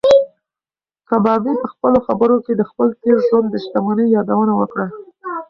کبابي 1.09 1.53
په 1.61 1.67
خپلو 1.73 1.97
خبرو 2.07 2.35
کې 2.45 2.53
د 2.55 2.61
خپل 2.69 2.87
تېر 3.01 3.17
ژوند 3.27 3.47
د 3.51 3.55
شتمنۍ 3.63 4.07
یادونه 4.15 4.53
وکړه. 4.57 4.87